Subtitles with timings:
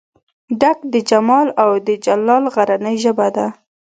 [0.59, 3.47] ډکه د جمال او دجلال غرنۍ ژبه ده